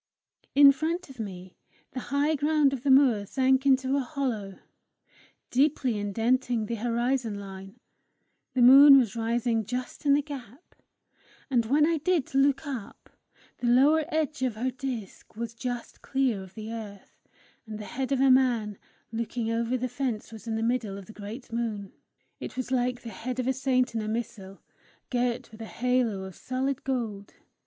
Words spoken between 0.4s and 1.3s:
In front of